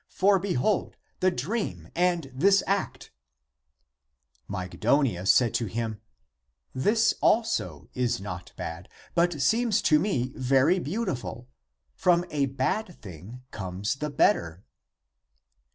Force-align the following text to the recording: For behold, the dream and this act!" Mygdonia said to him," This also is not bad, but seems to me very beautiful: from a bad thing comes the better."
For 0.09 0.39
behold, 0.39 0.95
the 1.19 1.29
dream 1.29 1.89
and 1.93 2.31
this 2.33 2.63
act!" 2.65 3.11
Mygdonia 4.49 5.27
said 5.27 5.53
to 5.53 5.67
him," 5.67 6.01
This 6.73 7.13
also 7.21 7.87
is 7.93 8.19
not 8.19 8.51
bad, 8.57 8.89
but 9.13 9.39
seems 9.39 9.79
to 9.83 9.99
me 9.99 10.31
very 10.35 10.79
beautiful: 10.79 11.49
from 11.93 12.25
a 12.31 12.47
bad 12.47 12.99
thing 12.99 13.43
comes 13.51 13.93
the 13.97 14.09
better." 14.09 14.63